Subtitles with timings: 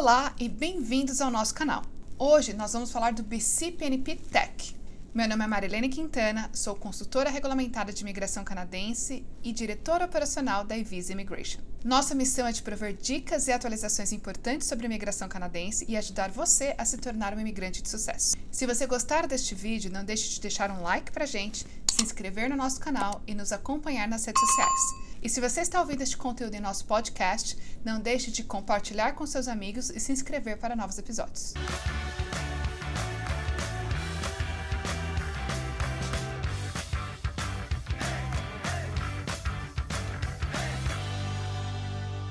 [0.00, 1.82] Olá e bem-vindos ao nosso canal.
[2.16, 4.76] Hoje nós vamos falar do BCPNP Tech.
[5.12, 10.78] Meu nome é Marilene Quintana, sou consultora regulamentada de imigração canadense e diretora operacional da
[10.78, 11.58] Evisa Immigration.
[11.84, 16.30] Nossa missão é de prover dicas e atualizações importantes sobre a imigração canadense e ajudar
[16.30, 18.36] você a se tornar um imigrante de sucesso.
[18.52, 22.48] Se você gostar deste vídeo, não deixe de deixar um like pra gente, se inscrever
[22.48, 25.07] no nosso canal e nos acompanhar nas redes sociais.
[25.20, 29.26] E se você está ouvindo este conteúdo em nosso podcast, não deixe de compartilhar com
[29.26, 31.54] seus amigos e se inscrever para novos episódios.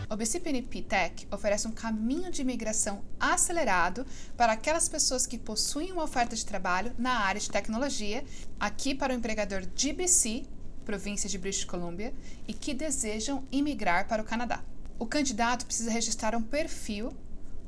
[0.09, 4.05] O BCPNP Tech oferece um caminho de imigração acelerado
[4.37, 8.23] para aquelas pessoas que possuem uma oferta de trabalho na área de tecnologia,
[8.57, 10.45] aqui para o empregador de BC
[10.87, 12.13] província de British Columbia,
[12.47, 14.63] e que desejam imigrar para o Canadá.
[14.97, 17.11] O candidato precisa registrar um perfil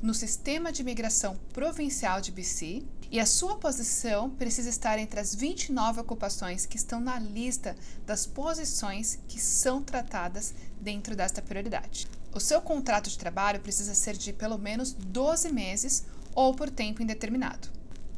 [0.00, 5.34] no Sistema de Imigração Provincial de BC e a sua posição precisa estar entre as
[5.34, 7.76] 29 ocupações que estão na lista
[8.06, 12.08] das posições que são tratadas dentro desta prioridade.
[12.32, 17.02] O seu contrato de trabalho precisa ser de pelo menos 12 meses ou por tempo
[17.02, 17.68] indeterminado.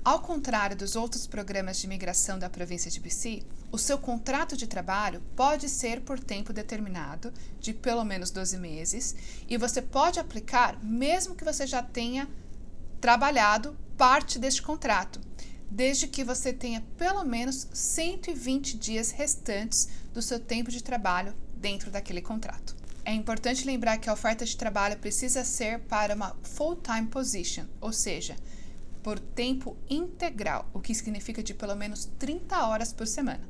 [0.05, 4.67] Ao contrário dos outros programas de imigração da província de BC, o seu contrato de
[4.67, 9.14] trabalho pode ser por tempo determinado, de pelo menos 12 meses,
[9.48, 12.28] e você pode aplicar mesmo que você já tenha
[13.00, 15.20] trabalhado parte deste contrato,
[15.70, 21.92] desde que você tenha pelo menos 120 dias restantes do seu tempo de trabalho dentro
[21.92, 22.75] daquele contrato.
[23.05, 27.92] É importante lembrar que a oferta de trabalho precisa ser para uma full-time position, ou
[27.92, 28.34] seja,
[29.03, 33.48] por tempo integral, o que significa de pelo menos 30 horas por semana.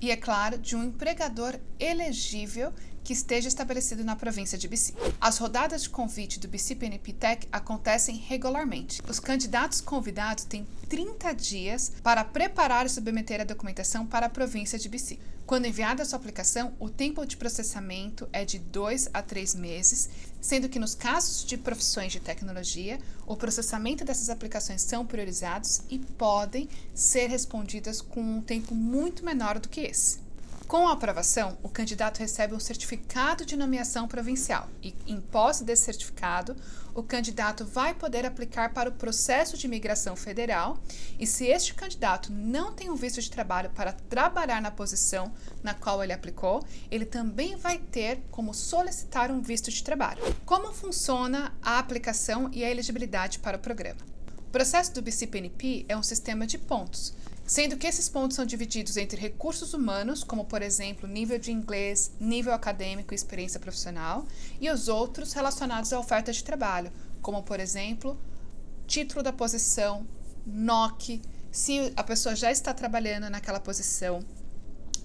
[0.00, 2.72] E, é claro, de um empregador elegível
[3.08, 4.92] que esteja estabelecido na província de BC.
[5.18, 9.00] As rodadas de convite do BC PNP Tech acontecem regularmente.
[9.08, 14.78] Os candidatos convidados têm 30 dias para preparar e submeter a documentação para a província
[14.78, 15.18] de BC.
[15.46, 20.10] Quando enviada a sua aplicação, o tempo de processamento é de 2 a 3 meses,
[20.38, 25.98] sendo que nos casos de profissões de tecnologia, o processamento dessas aplicações são priorizados e
[25.98, 30.27] podem ser respondidas com um tempo muito menor do que esse.
[30.68, 35.84] Com a aprovação, o candidato recebe um certificado de nomeação provincial e, em posse desse
[35.84, 36.54] certificado,
[36.94, 40.78] o candidato vai poder aplicar para o processo de imigração federal
[41.18, 45.72] e, se este candidato não tem um visto de trabalho para trabalhar na posição na
[45.72, 50.20] qual ele aplicou, ele também vai ter como solicitar um visto de trabalho.
[50.44, 54.00] Como funciona a aplicação e a elegibilidade para o programa?
[54.36, 57.14] O processo do BCPNP é um sistema de pontos
[57.48, 62.12] sendo que esses pontos são divididos entre recursos humanos, como por exemplo nível de inglês,
[62.20, 64.26] nível acadêmico e experiência profissional,
[64.60, 66.92] e os outros relacionados à oferta de trabalho,
[67.22, 68.20] como por exemplo
[68.86, 70.06] título da posição,
[70.46, 74.22] NOC, se a pessoa já está trabalhando naquela posição,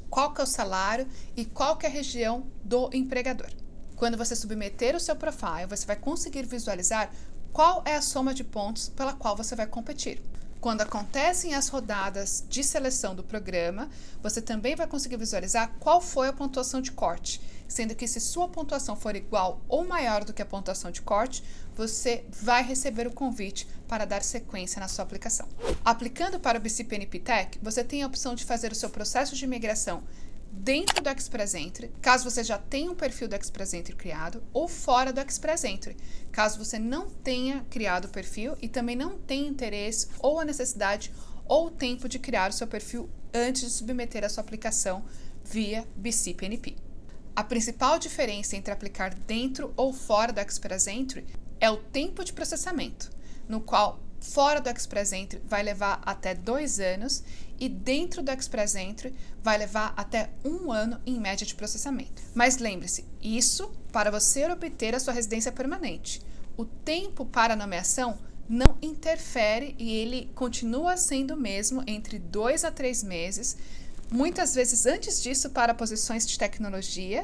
[0.09, 3.49] qual que é o salário e qual que é a região do empregador.
[3.95, 7.09] Quando você submeter o seu profile, você vai conseguir visualizar
[7.53, 10.21] qual é a soma de pontos pela qual você vai competir.
[10.63, 13.89] Quando acontecem as rodadas de seleção do programa,
[14.21, 18.47] você também vai conseguir visualizar qual foi a pontuação de corte, sendo que se sua
[18.47, 21.43] pontuação for igual ou maior do que a pontuação de corte,
[21.75, 25.49] você vai receber o convite para dar sequência na sua aplicação.
[25.83, 29.43] Aplicando para o BCPNP Tech, você tem a opção de fazer o seu processo de
[29.43, 30.01] imigração
[30.53, 34.67] dentro do Express Entry, caso você já tenha um perfil do Express Entry criado, ou
[34.67, 35.97] fora do Express Entry,
[36.31, 41.11] caso você não tenha criado o perfil e também não tenha interesse ou a necessidade
[41.45, 45.03] ou o tempo de criar o seu perfil antes de submeter a sua aplicação
[45.43, 46.75] via BCPNP.
[47.35, 51.25] A principal diferença entre aplicar dentro ou fora do Express Entry
[51.59, 53.09] é o tempo de processamento,
[53.49, 57.23] no qual fora do Express Entry vai levar até dois anos
[57.63, 62.21] e dentro do Express Entry vai levar até um ano em média de processamento.
[62.35, 66.21] Mas lembre-se, isso para você obter a sua residência permanente.
[66.57, 68.19] O tempo para nomeação
[68.49, 73.55] não interfere e ele continua sendo o mesmo entre dois a três meses,
[74.11, 77.23] muitas vezes antes disso para posições de tecnologia,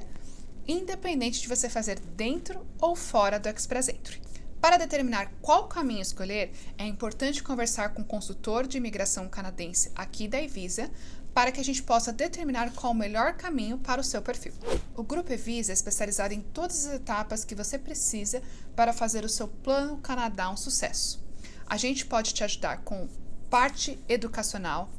[0.66, 4.22] independente de você fazer dentro ou fora do Express Entry.
[4.62, 10.28] Para determinar qual caminho escolher, é importante conversar com o consultor de imigração canadense aqui
[10.28, 10.92] da Evisa
[11.34, 14.52] para que a gente possa determinar qual o melhor caminho para o seu perfil.
[14.98, 18.42] O Grupo Evisa é especializado em todas as etapas que você precisa
[18.76, 21.24] para fazer o seu plano Canadá um sucesso.
[21.66, 23.08] A gente pode te ajudar com
[23.50, 24.90] parte educacional,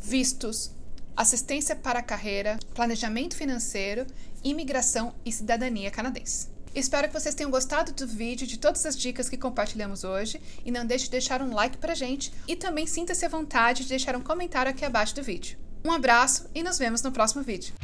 [0.00, 0.70] vistos,
[1.16, 4.06] assistência para a carreira, planejamento financeiro,
[4.44, 6.59] imigração e cidadania canadense.
[6.74, 10.70] Espero que vocês tenham gostado do vídeo, de todas as dicas que compartilhamos hoje e
[10.70, 14.14] não deixe de deixar um like pra gente e também sinta-se à vontade de deixar
[14.14, 15.58] um comentário aqui abaixo do vídeo.
[15.84, 17.74] Um abraço e nos vemos no próximo vídeo.